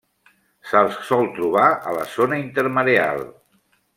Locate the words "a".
1.91-1.95